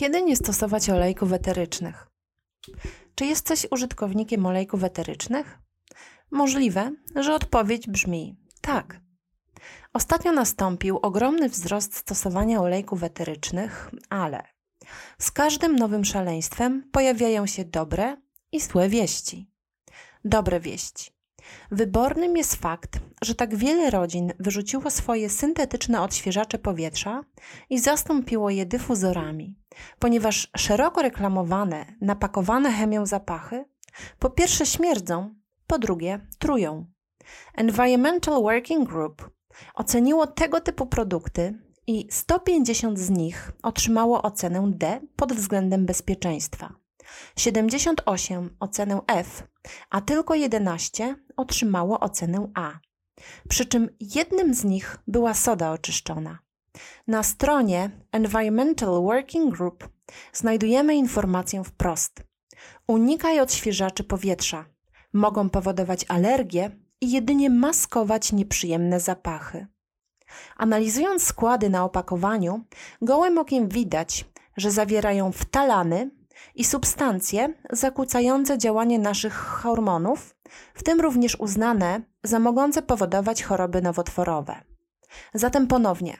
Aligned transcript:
Kiedy 0.00 0.22
nie 0.22 0.36
stosować 0.36 0.90
olejków 0.90 1.32
eterycznych? 1.32 2.06
Czy 3.14 3.26
jesteś 3.26 3.66
użytkownikiem 3.70 4.46
olejków 4.46 4.84
eterycznych? 4.84 5.58
Możliwe, 6.30 6.92
że 7.16 7.34
odpowiedź 7.34 7.86
brzmi 7.86 8.36
tak. 8.60 9.00
Ostatnio 9.92 10.32
nastąpił 10.32 10.98
ogromny 11.02 11.48
wzrost 11.48 11.96
stosowania 11.96 12.60
olejków 12.60 13.02
eterycznych, 13.02 13.90
ale 14.10 14.44
z 15.18 15.30
każdym 15.30 15.76
nowym 15.76 16.04
szaleństwem 16.04 16.90
pojawiają 16.92 17.46
się 17.46 17.64
dobre 17.64 18.16
i 18.52 18.60
złe 18.60 18.88
wieści. 18.88 19.50
Dobre 20.24 20.60
wieści. 20.60 21.19
Wybornym 21.70 22.36
jest 22.36 22.54
fakt, 22.54 22.98
że 23.22 23.34
tak 23.34 23.56
wiele 23.56 23.90
rodzin 23.90 24.32
wyrzuciło 24.38 24.90
swoje 24.90 25.30
syntetyczne 25.30 26.02
odświeżacze 26.02 26.58
powietrza 26.58 27.24
i 27.70 27.78
zastąpiło 27.78 28.50
je 28.50 28.66
dyfuzorami, 28.66 29.54
ponieważ 29.98 30.50
szeroko 30.56 31.02
reklamowane, 31.02 31.86
napakowane 32.00 32.72
chemią 32.72 33.06
zapachy 33.06 33.64
po 34.18 34.30
pierwsze 34.30 34.66
śmierdzą, 34.66 35.34
po 35.66 35.78
drugie 35.78 36.20
trują. 36.38 36.86
Environmental 37.54 38.42
Working 38.42 38.88
Group 38.88 39.30
oceniło 39.74 40.26
tego 40.26 40.60
typu 40.60 40.86
produkty 40.86 41.58
i 41.86 42.06
150 42.10 42.98
z 42.98 43.10
nich 43.10 43.52
otrzymało 43.62 44.22
ocenę 44.22 44.70
D 44.74 45.00
pod 45.16 45.32
względem 45.32 45.86
bezpieczeństwa. 45.86 46.79
78 47.36 48.56
ocenę 48.60 49.00
F, 49.06 49.44
a 49.90 50.00
tylko 50.00 50.34
11 50.34 51.16
otrzymało 51.36 52.00
ocenę 52.00 52.50
A. 52.54 52.72
Przy 53.48 53.66
czym 53.66 53.88
jednym 54.00 54.54
z 54.54 54.64
nich 54.64 54.96
była 55.06 55.34
soda 55.34 55.72
oczyszczona. 55.72 56.38
Na 57.06 57.22
stronie 57.22 57.90
Environmental 58.12 59.02
Working 59.02 59.56
Group 59.56 59.88
znajdujemy 60.32 60.96
informację 60.96 61.64
wprost. 61.64 62.22
Unikaj 62.86 63.40
odświeżaczy 63.40 64.04
powietrza. 64.04 64.64
Mogą 65.12 65.50
powodować 65.50 66.04
alergie 66.08 66.70
i 67.00 67.10
jedynie 67.10 67.50
maskować 67.50 68.32
nieprzyjemne 68.32 69.00
zapachy. 69.00 69.66
Analizując 70.56 71.22
składy 71.22 71.70
na 71.70 71.84
opakowaniu, 71.84 72.64
gołym 73.02 73.38
okiem 73.38 73.68
widać, 73.68 74.24
że 74.56 74.70
zawierają 74.70 75.32
wtalany, 75.32 76.10
i 76.54 76.64
substancje 76.64 77.54
zakłócające 77.70 78.58
działanie 78.58 78.98
naszych 78.98 79.34
hormonów, 79.34 80.36
w 80.74 80.82
tym 80.82 81.00
również 81.00 81.36
uznane 81.40 82.00
za 82.22 82.38
mogące 82.38 82.82
powodować 82.82 83.42
choroby 83.42 83.82
nowotworowe. 83.82 84.60
Zatem 85.34 85.66
ponownie, 85.66 86.16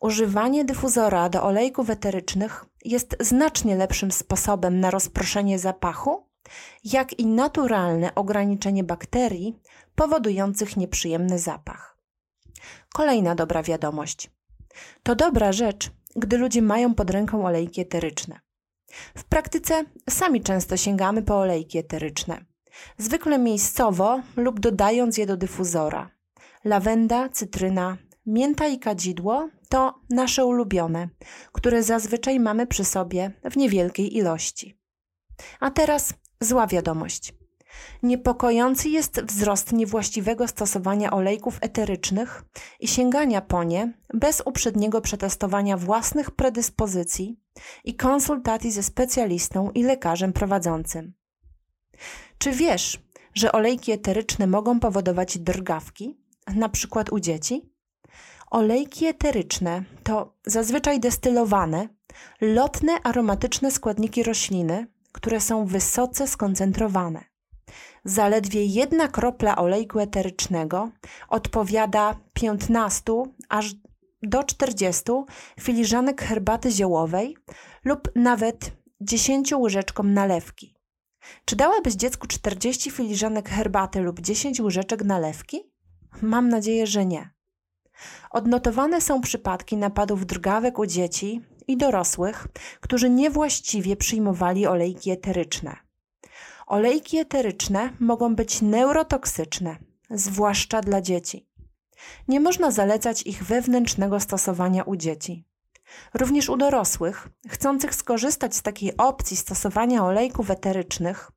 używanie 0.00 0.64
dyfuzora 0.64 1.28
do 1.28 1.42
olejków 1.42 1.90
eterycznych 1.90 2.64
jest 2.84 3.16
znacznie 3.20 3.76
lepszym 3.76 4.12
sposobem 4.12 4.80
na 4.80 4.90
rozproszenie 4.90 5.58
zapachu, 5.58 6.28
jak 6.84 7.18
i 7.18 7.26
naturalne 7.26 8.14
ograniczenie 8.14 8.84
bakterii 8.84 9.60
powodujących 9.94 10.76
nieprzyjemny 10.76 11.38
zapach. 11.38 11.98
Kolejna 12.94 13.34
dobra 13.34 13.62
wiadomość. 13.62 14.30
To 15.02 15.14
dobra 15.14 15.52
rzecz, 15.52 15.90
gdy 16.16 16.38
ludzie 16.38 16.62
mają 16.62 16.94
pod 16.94 17.10
ręką 17.10 17.46
olejki 17.46 17.80
eteryczne. 17.80 18.40
W 19.16 19.24
praktyce 19.24 19.84
sami 20.10 20.42
często 20.42 20.76
sięgamy 20.76 21.22
po 21.22 21.38
olejki 21.38 21.78
eteryczne. 21.78 22.44
Zwykle 22.98 23.38
miejscowo 23.38 24.22
lub 24.36 24.60
dodając 24.60 25.18
je 25.18 25.26
do 25.26 25.36
dyfuzora. 25.36 26.10
Lawenda, 26.64 27.28
cytryna, 27.28 27.96
mięta 28.26 28.66
i 28.66 28.78
kadzidło 28.78 29.48
to 29.68 30.00
nasze 30.10 30.46
ulubione, 30.46 31.08
które 31.52 31.82
zazwyczaj 31.82 32.40
mamy 32.40 32.66
przy 32.66 32.84
sobie 32.84 33.32
w 33.50 33.56
niewielkiej 33.56 34.16
ilości. 34.16 34.78
A 35.60 35.70
teraz 35.70 36.14
zła 36.40 36.66
wiadomość. 36.66 37.37
Niepokojący 38.02 38.88
jest 38.88 39.20
wzrost 39.20 39.72
niewłaściwego 39.72 40.48
stosowania 40.48 41.10
olejków 41.10 41.58
eterycznych 41.60 42.44
i 42.80 42.88
sięgania 42.88 43.40
po 43.40 43.64
nie 43.64 43.92
bez 44.14 44.42
uprzedniego 44.44 45.00
przetestowania 45.00 45.76
własnych 45.76 46.30
predyspozycji 46.30 47.40
i 47.84 47.96
konsultacji 47.96 48.70
ze 48.70 48.82
specjalistą 48.82 49.70
i 49.70 49.82
lekarzem 49.82 50.32
prowadzącym. 50.32 51.14
Czy 52.38 52.52
wiesz, 52.52 52.98
że 53.34 53.52
olejki 53.52 53.92
eteryczne 53.92 54.46
mogą 54.46 54.80
powodować 54.80 55.38
drgawki, 55.38 56.20
na 56.54 56.68
przykład 56.68 57.12
u 57.12 57.20
dzieci? 57.20 57.72
Olejki 58.50 59.06
eteryczne 59.06 59.84
to 60.02 60.36
zazwyczaj 60.46 61.00
destylowane, 61.00 61.88
lotne 62.40 62.92
aromatyczne 63.02 63.70
składniki 63.70 64.22
rośliny, 64.22 64.86
które 65.12 65.40
są 65.40 65.66
wysoce 65.66 66.26
skoncentrowane. 66.26 67.24
Zaledwie 68.04 68.64
jedna 68.64 69.08
kropla 69.08 69.56
olejku 69.56 69.98
eterycznego 69.98 70.90
odpowiada 71.28 72.16
15 72.32 73.02
aż 73.48 73.74
do 74.22 74.44
40 74.44 75.02
filiżanek 75.60 76.22
herbaty 76.22 76.70
ziołowej 76.70 77.36
lub 77.84 78.08
nawet 78.14 78.72
10 79.00 79.52
łyżeczkom 79.52 80.14
nalewki. 80.14 80.74
Czy 81.44 81.56
dałabyś 81.56 81.94
dziecku 81.94 82.26
40 82.26 82.90
filiżanek 82.90 83.48
herbaty 83.48 84.00
lub 84.00 84.20
10 84.20 84.60
łyżeczek 84.60 85.04
nalewki? 85.04 85.72
Mam 86.22 86.48
nadzieję, 86.48 86.86
że 86.86 87.06
nie. 87.06 87.30
Odnotowane 88.30 89.00
są 89.00 89.20
przypadki 89.20 89.76
napadów 89.76 90.26
drgawek 90.26 90.78
u 90.78 90.86
dzieci 90.86 91.40
i 91.68 91.76
dorosłych, 91.76 92.46
którzy 92.80 93.10
niewłaściwie 93.10 93.96
przyjmowali 93.96 94.66
olejki 94.66 95.10
eteryczne. 95.10 95.87
Olejki 96.66 97.18
eteryczne 97.18 97.90
mogą 98.00 98.34
być 98.34 98.62
neurotoksyczne, 98.62 99.76
zwłaszcza 100.10 100.80
dla 100.80 101.00
dzieci. 101.00 101.48
Nie 102.28 102.40
można 102.40 102.70
zalecać 102.70 103.22
ich 103.22 103.44
wewnętrznego 103.44 104.20
stosowania 104.20 104.82
u 104.82 104.96
dzieci. 104.96 105.44
Również 106.14 106.48
u 106.48 106.56
dorosłych, 106.56 107.28
chcących 107.48 107.94
skorzystać 107.94 108.56
z 108.56 108.62
takiej 108.62 108.96
opcji 108.96 109.36
stosowania 109.36 110.04
olejków 110.04 110.50
eterycznych, 110.50 111.30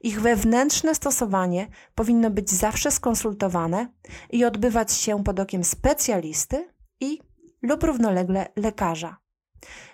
ich 0.00 0.20
wewnętrzne 0.20 0.94
stosowanie 0.94 1.66
powinno 1.94 2.30
być 2.30 2.50
zawsze 2.50 2.90
skonsultowane 2.90 3.88
i 4.30 4.44
odbywać 4.44 4.92
się 4.92 5.24
pod 5.24 5.40
okiem 5.40 5.64
specjalisty 5.64 6.74
i 7.00 7.18
lub 7.62 7.82
równolegle 7.82 8.48
lekarza. 8.56 9.16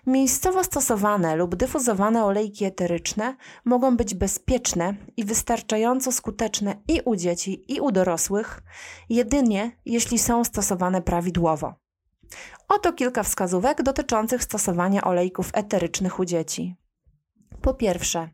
Miejscowo 0.07 0.65
stosowane 0.65 1.37
lub 1.37 1.57
dyfuzowane 1.57 2.25
olejki 2.25 2.65
eteryczne 2.65 3.37
mogą 3.65 3.97
być 3.97 4.15
bezpieczne 4.15 4.95
i 5.17 5.25
wystarczająco 5.25 6.13
skuteczne 6.13 6.77
i 6.89 7.01
u 7.05 7.17
dzieci, 7.17 7.65
i 7.75 7.81
u 7.81 7.93
dorosłych, 7.93 8.63
jedynie 9.09 9.73
jeśli 9.85 10.19
są 10.19 10.45
stosowane 10.45 11.03
prawidłowo. 11.03 11.75
Oto 12.69 12.93
kilka 12.93 13.23
wskazówek 13.23 13.83
dotyczących 13.83 14.43
stosowania 14.43 15.05
olejków 15.05 15.51
eterycznych 15.55 16.19
u 16.19 16.25
dzieci. 16.25 16.77
Po 17.61 17.75
pierwsze, 17.75 18.29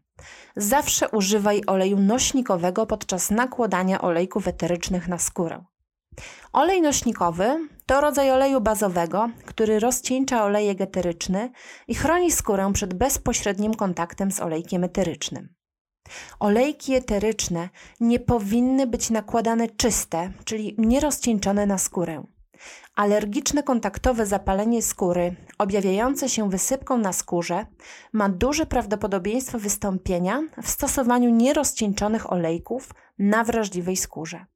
zawsze 0.56 1.08
używaj 1.08 1.62
oleju 1.66 1.98
nośnikowego 1.98 2.86
podczas 2.86 3.30
nakładania 3.30 4.00
olejków 4.00 4.48
eterycznych 4.48 5.08
na 5.08 5.18
skórę. 5.18 5.64
Olej 6.52 6.82
nośnikowy 6.82 7.68
to 7.86 8.00
rodzaj 8.00 8.30
oleju 8.30 8.60
bazowego, 8.60 9.30
który 9.46 9.80
rozcieńcza 9.80 10.44
olejek 10.44 10.80
eteryczny 10.80 11.50
i 11.88 11.94
chroni 11.94 12.32
skórę 12.32 12.70
przed 12.72 12.94
bezpośrednim 12.94 13.74
kontaktem 13.74 14.32
z 14.32 14.40
olejkiem 14.40 14.84
eterycznym. 14.84 15.54
Olejki 16.40 16.94
eteryczne 16.94 17.68
nie 18.00 18.20
powinny 18.20 18.86
być 18.86 19.10
nakładane 19.10 19.68
czyste, 19.68 20.32
czyli 20.44 20.74
nierozcieńczone 20.78 21.66
na 21.66 21.78
skórę. 21.78 22.22
Alergiczne 22.94 23.62
kontaktowe 23.62 24.26
zapalenie 24.26 24.82
skóry, 24.82 25.36
objawiające 25.58 26.28
się 26.28 26.50
wysypką 26.50 26.98
na 26.98 27.12
skórze, 27.12 27.66
ma 28.12 28.28
duże 28.28 28.66
prawdopodobieństwo 28.66 29.58
wystąpienia 29.58 30.42
w 30.62 30.68
stosowaniu 30.68 31.30
nierozcieńczonych 31.30 32.32
olejków 32.32 32.90
na 33.18 33.44
wrażliwej 33.44 33.96
skórze. 33.96 34.46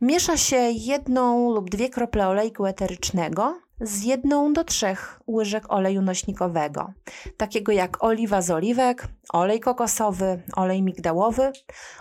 Miesza 0.00 0.36
się 0.36 0.56
jedną 0.56 1.50
lub 1.50 1.70
dwie 1.70 1.88
krople 1.88 2.28
olejku 2.28 2.66
eterycznego 2.66 3.60
z 3.80 4.02
jedną 4.02 4.52
do 4.52 4.64
trzech 4.64 5.20
łyżek 5.28 5.64
oleju 5.68 6.02
nośnikowego, 6.02 6.92
takiego 7.36 7.72
jak 7.72 8.04
oliwa 8.04 8.42
z 8.42 8.50
oliwek, 8.50 9.08
olej 9.32 9.60
kokosowy, 9.60 10.42
olej 10.56 10.82
migdałowy, 10.82 11.52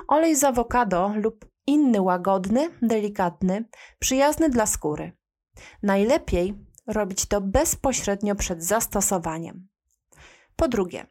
olej 0.07 0.35
z 0.35 0.43
awokado 0.43 1.11
lub 1.15 1.45
inny 1.67 2.01
łagodny, 2.01 2.69
delikatny, 2.81 3.65
przyjazny 3.99 4.49
dla 4.49 4.65
skóry. 4.65 5.11
Najlepiej 5.83 6.55
robić 6.87 7.25
to 7.25 7.41
bezpośrednio 7.41 8.35
przed 8.35 8.63
zastosowaniem. 8.63 9.67
Po 10.55 10.67
drugie, 10.67 11.07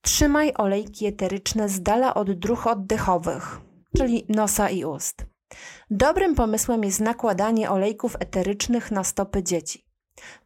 trzymaj 0.00 0.52
olejki 0.56 1.06
eteryczne 1.06 1.68
z 1.68 1.82
dala 1.82 2.14
od 2.14 2.32
dróg 2.32 2.66
oddechowych, 2.66 3.60
czyli 3.96 4.26
nosa 4.28 4.70
i 4.70 4.84
ust. 4.84 5.27
Dobrym 5.90 6.34
pomysłem 6.34 6.84
jest 6.84 7.00
nakładanie 7.00 7.70
olejków 7.70 8.16
eterycznych 8.20 8.90
na 8.90 9.04
stopy 9.04 9.42
dzieci. 9.42 9.88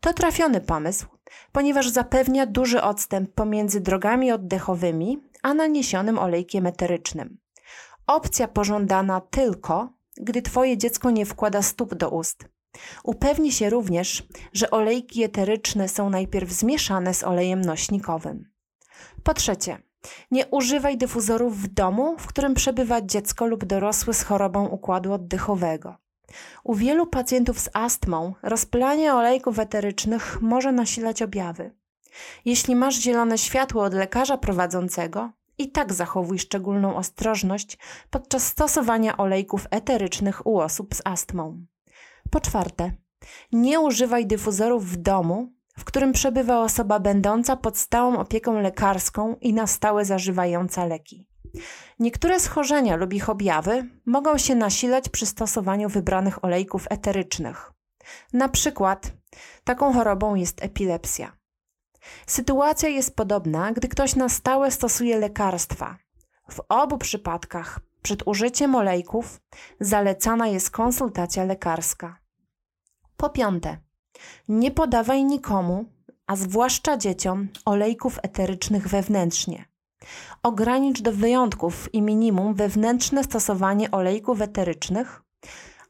To 0.01 0.13
trafiony 0.13 0.61
pomysł, 0.61 1.07
ponieważ 1.53 1.89
zapewnia 1.89 2.47
duży 2.47 2.83
odstęp 2.83 3.35
pomiędzy 3.35 3.81
drogami 3.81 4.33
oddechowymi 4.33 5.23
a 5.43 5.55
naniesionym 5.55 6.19
olejkiem 6.19 6.67
eterycznym. 6.67 7.39
Opcja 8.07 8.49
pożądana 8.49 9.21
tylko, 9.21 9.93
gdy 10.17 10.43
Twoje 10.43 10.79
dziecko 10.79 11.11
nie 11.11 11.27
wkłada 11.27 11.63
stóp 11.63 11.95
do 11.95 12.11
ust. 12.11 12.49
Upewni 13.05 13.53
się 13.53 13.71
również, 13.71 14.23
że 14.53 14.71
olejki 14.71 15.25
eteryczne 15.25 15.89
są 15.89 16.11
najpierw 16.11 16.51
zmieszane 16.51 17.15
z 17.15 17.25
olejem 17.25 17.61
nośnikowym. 17.61 18.53
Po 19.23 19.35
trzecie, 19.35 19.79
nie 20.31 20.47
używaj 20.47 20.99
dyfuzorów 20.99 21.59
w 21.59 21.69
domu, 21.69 22.17
w 22.19 22.27
którym 22.27 22.55
przebywa 22.55 23.03
dziecko 23.03 23.47
lub 23.47 23.65
dorosły 23.65 24.15
z 24.15 24.23
chorobą 24.23 24.67
układu 24.67 25.13
oddechowego. 25.13 25.97
U 26.65 26.75
wielu 26.75 27.07
pacjentów 27.07 27.61
z 27.61 27.69
astmą 27.73 28.35
rozpylanie 28.43 29.15
olejków 29.15 29.59
eterycznych 29.59 30.43
może 30.43 30.73
nasilać 30.73 31.23
objawy. 31.23 31.71
Jeśli 32.45 32.77
masz 32.77 32.95
zielone 32.95 33.39
światło 33.39 33.83
od 33.85 33.95
lekarza 33.95 34.39
prowadzącego, 34.39 35.31
i 35.59 35.71
tak 35.71 35.93
zachowuj 35.93 36.39
szczególną 36.39 36.97
ostrożność 36.97 37.79
podczas 38.11 38.47
stosowania 38.47 39.17
olejków 39.17 39.67
eterycznych 39.71 40.47
u 40.47 40.61
osób 40.61 40.95
z 40.95 41.03
astmą. 41.05 41.67
Po 42.31 42.41
czwarte, 42.41 42.93
nie 43.53 43.81
używaj 43.81 44.27
dyfuzorów 44.27 44.87
w 44.87 44.97
domu, 44.97 45.53
w 45.79 45.85
którym 45.85 46.13
przebywa 46.13 46.61
osoba 46.61 47.01
będąca 47.01 47.57
pod 47.57 47.79
stałą 47.79 48.19
opieką 48.19 48.61
lekarską 48.61 49.37
i 49.41 49.55
na 49.55 49.67
stałe 49.67 50.05
zażywająca 50.05 50.85
leki. 50.87 51.29
Niektóre 51.99 52.41
schorzenia 52.41 52.97
lub 52.97 53.13
ich 53.13 53.29
objawy 53.29 53.89
mogą 54.07 54.39
się 54.39 54.55
nasilać 54.55 55.09
przy 55.09 55.27
stosowaniu 55.27 55.89
wybranych 55.89 56.45
olejków 56.45 56.87
eterycznych. 56.91 57.73
Na 58.33 58.49
przykład 58.49 59.13
taką 59.65 59.93
chorobą 59.93 60.35
jest 60.35 60.65
epilepsja. 60.65 61.37
Sytuacja 62.27 62.89
jest 62.89 63.17
podobna, 63.17 63.73
gdy 63.73 63.89
ktoś 63.89 64.17
na 64.17 64.29
stałe 64.29 64.71
stosuje 64.71 65.19
lekarstwa. 65.19 65.99
W 66.51 66.61
obu 66.69 66.99
przypadkach 66.99 67.81
przed 68.03 68.23
użyciem 68.27 68.75
olejków 68.75 69.41
zalecana 69.81 70.47
jest 70.47 70.71
konsultacja 70.71 71.45
lekarska. 71.45 72.19
Po 73.17 73.31
piąte, 73.31 73.79
nie 74.49 74.71
podawaj 74.71 75.25
nikomu, 75.25 75.85
a 76.27 76.37
zwłaszcza 76.37 76.97
dzieciom, 76.97 77.49
olejków 77.65 78.19
eterycznych 78.23 78.89
wewnętrznie. 78.89 79.65
Ogranicz 80.43 81.03
do 81.03 81.13
wyjątków 81.13 81.95
i 81.95 82.03
minimum 82.03 82.55
wewnętrzne 82.55 83.25
stosowanie 83.25 83.91
olejków 83.91 84.41
eterycznych, 84.41 85.23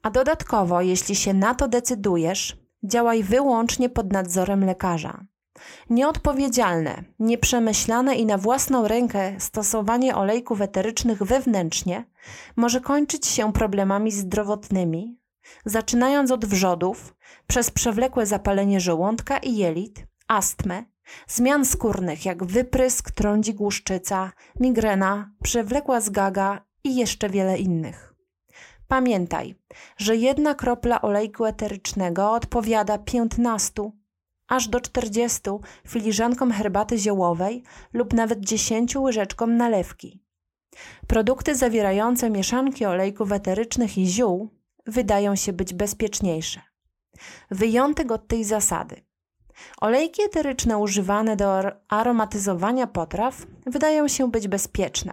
a 0.03 0.11
dodatkowo, 0.11 0.81
jeśli 0.81 1.17
się 1.17 1.35
na 1.35 1.55
to 1.55 1.69
decydujesz, 1.69 2.57
działaj 2.85 3.23
wyłącznie 3.23 3.89
pod 3.89 4.13
nadzorem 4.13 4.65
lekarza. 4.65 5.25
Nieodpowiedzialne, 5.91 7.05
nieprzemyślane 7.19 8.17
i 8.17 8.27
na 8.27 8.39
własną 8.39 8.89
rękę 8.89 9.35
stosowanie 9.39 10.17
olejków 10.17 10.61
eterycznych 10.61 11.23
wewnętrznie 11.23 12.05
może 12.57 12.81
kończyć 12.81 13.27
się 13.27 13.53
problemami 13.53 14.11
zdrowotnymi, 14.11 15.22
zaczynając 15.65 16.31
od 16.31 16.44
wrzodów, 16.44 17.15
przez 17.47 17.71
przewlekłe 17.71 18.27
zapalenie 18.27 18.81
żołądka 18.81 19.39
i 19.39 19.56
jelit, 19.56 20.06
astmę, 20.29 20.85
zmian 21.29 21.65
skórnych 21.65 22.25
jak 22.25 22.44
wyprysk, 22.44 23.11
trądzik 23.11 23.61
łuszczyca, 23.61 24.33
migrena, 24.61 25.31
przewlekła 25.43 26.00
zgaga 26.00 26.65
i 26.85 26.97
jeszcze 26.97 27.29
wiele 27.29 27.59
innych. 27.59 28.15
Pamiętaj, 28.89 29.55
że 29.97 30.17
jedna 30.17 30.55
kropla 30.55 31.03
olejku 31.03 31.44
eterycznego 31.44 32.33
odpowiada 32.33 32.99
15 32.99 33.73
aż 34.49 34.69
do 34.69 34.81
40 34.81 35.41
filiżankom 35.89 36.53
herbaty 36.53 36.99
ziołowej 36.99 37.62
lub 37.93 38.12
nawet 38.12 38.41
10 38.41 38.97
łyżeczkom 38.97 39.56
nalewki. 39.56 40.23
Produkty 41.06 41.55
zawierające 41.55 42.31
mieszanki 42.31 42.87
olejków 42.87 43.33
eterycznych 43.33 43.99
i 43.99 44.06
ziół 44.06 44.50
wydają 44.87 45.37
się 45.37 45.52
być 45.52 45.75
bezpieczniejsze. 45.75 46.61
Wyjątek 47.50 48.12
od 48.12 48.29
tej 48.29 48.44
zasady. 48.44 48.96
Olejki 49.81 50.23
eteryczne 50.23 50.79
używane 50.79 51.37
do 51.37 51.62
aromatyzowania 51.88 52.87
potraw 52.87 53.46
wydają 53.67 54.08
się 54.08 54.31
być 54.31 54.49
bezpieczne. 54.49 55.12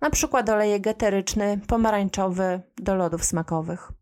Na 0.00 0.10
przykład 0.10 0.48
olejek 0.48 0.86
eteryczny 0.86 1.60
pomarańczowy 1.66 2.60
do 2.76 2.94
lodów 2.94 3.24
smakowych, 3.24 3.92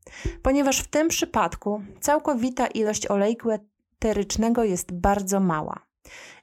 ponieważ 0.43 0.81
w 0.81 0.89
tym 0.89 1.09
przypadku 1.09 1.83
całkowita 2.01 2.67
ilość 2.67 3.07
olejku 3.07 3.49
eterycznego 3.51 4.65
jest 4.65 4.93
bardzo 4.93 5.41
mała. 5.41 5.87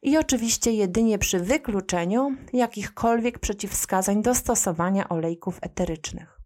I 0.01 0.17
oczywiście 0.17 0.71
jedynie 0.71 1.17
przy 1.17 1.39
wykluczeniu 1.39 2.35
jakichkolwiek 2.53 3.39
przeciwwskazań 3.39 4.21
do 4.21 4.35
stosowania 4.35 5.09
olejków 5.09 5.59
eterycznych. 5.61 6.39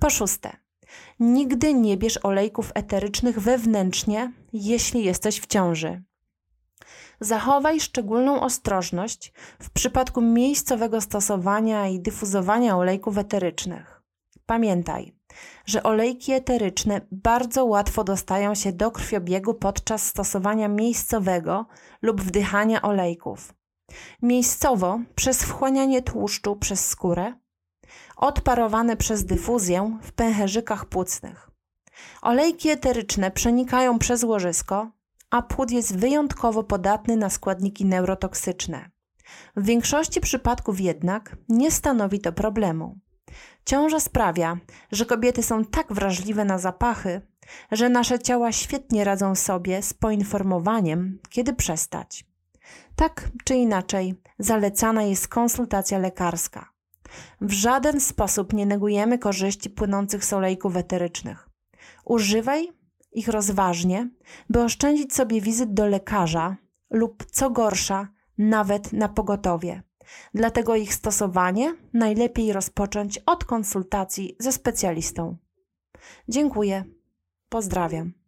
Po 0.00 0.10
szóste, 0.10 0.56
Nigdy 1.20 1.74
nie 1.74 1.96
bierz 1.96 2.18
olejków 2.22 2.72
eterycznych 2.74 3.40
wewnętrznie, 3.40 4.32
jeśli 4.52 5.04
jesteś 5.04 5.40
w 5.40 5.46
ciąży. 5.46 6.02
Zachowaj 7.20 7.80
szczególną 7.80 8.40
ostrożność 8.40 9.32
w 9.58 9.70
przypadku 9.70 10.20
miejscowego 10.20 11.00
stosowania 11.00 11.88
i 11.88 12.00
dyfuzowania 12.00 12.76
olejków 12.76 13.18
eterycznych. 13.18 14.02
Pamiętaj, 14.46 15.14
że 15.66 15.82
olejki 15.82 16.32
eteryczne 16.32 17.00
bardzo 17.12 17.64
łatwo 17.64 18.04
dostają 18.04 18.54
się 18.54 18.72
do 18.72 18.90
krwiobiegu 18.90 19.54
podczas 19.54 20.06
stosowania 20.06 20.68
miejscowego 20.68 21.66
lub 22.02 22.20
wdychania 22.20 22.82
olejków. 22.82 23.54
Miejscowo 24.22 25.00
przez 25.14 25.42
wchłanianie 25.42 26.02
tłuszczu 26.02 26.56
przez 26.56 26.88
skórę 26.88 27.34
odparowane 28.16 28.96
przez 28.96 29.24
dyfuzję 29.24 29.98
w 30.02 30.12
pęcherzykach 30.12 30.84
płucnych. 30.84 31.50
Olejki 32.22 32.70
eteryczne 32.70 33.30
przenikają 33.30 33.98
przez 33.98 34.24
łożysko, 34.24 34.90
a 35.30 35.42
płód 35.42 35.70
jest 35.70 35.96
wyjątkowo 35.96 36.62
podatny 36.62 37.16
na 37.16 37.30
składniki 37.30 37.84
neurotoksyczne. 37.84 38.90
W 39.56 39.64
większości 39.64 40.20
przypadków 40.20 40.80
jednak 40.80 41.36
nie 41.48 41.70
stanowi 41.70 42.20
to 42.20 42.32
problemu. 42.32 42.98
Ciąża 43.64 44.00
sprawia, 44.00 44.56
że 44.92 45.06
kobiety 45.06 45.42
są 45.42 45.64
tak 45.64 45.92
wrażliwe 45.92 46.44
na 46.44 46.58
zapachy, 46.58 47.20
że 47.72 47.88
nasze 47.88 48.18
ciała 48.18 48.52
świetnie 48.52 49.04
radzą 49.04 49.34
sobie 49.34 49.82
z 49.82 49.94
poinformowaniem, 49.94 51.18
kiedy 51.30 51.52
przestać. 51.52 52.24
Tak 52.96 53.30
czy 53.44 53.54
inaczej, 53.54 54.14
zalecana 54.38 55.02
jest 55.02 55.28
konsultacja 55.28 55.98
lekarska. 55.98 56.70
W 57.40 57.52
żaden 57.52 58.00
sposób 58.00 58.52
nie 58.52 58.66
negujemy 58.66 59.18
korzyści 59.18 59.70
płynących 59.70 60.24
z 60.24 60.32
olejków 60.32 60.76
eterycznych. 60.76 61.48
Używaj 62.04 62.68
ich 63.12 63.28
rozważnie, 63.28 64.10
by 64.50 64.62
oszczędzić 64.62 65.14
sobie 65.14 65.40
wizyt 65.40 65.74
do 65.74 65.86
lekarza 65.86 66.56
lub, 66.90 67.24
co 67.32 67.50
gorsza, 67.50 68.08
nawet 68.38 68.92
na 68.92 69.08
pogotowie. 69.08 69.82
Dlatego 70.34 70.76
ich 70.76 70.94
stosowanie 70.94 71.76
najlepiej 71.92 72.52
rozpocząć 72.52 73.18
od 73.18 73.44
konsultacji 73.44 74.36
ze 74.38 74.52
specjalistą. 74.52 75.36
Dziękuję. 76.28 76.84
Pozdrawiam. 77.48 78.19